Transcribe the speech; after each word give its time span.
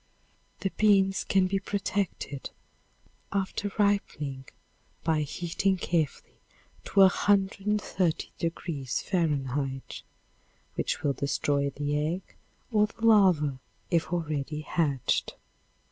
The 0.61 0.71
beans 0.77 1.23
can 1.23 1.45
be 1.45 1.59
protected 1.59 2.49
after 3.31 3.71
ripening 3.77 4.45
by 5.03 5.21
heating 5.21 5.77
carefully 5.77 6.39
to 6.85 6.93
130° 7.01 9.01
Fahrenheit, 9.03 10.01
which 10.73 11.03
will 11.03 11.13
destroy 11.13 11.69
the 11.69 11.95
egg, 12.15 12.23
or 12.71 12.87
the 12.87 13.05
larva 13.05 13.59
if 13.91 14.11
already 14.11 14.61
hatched. 14.61 15.35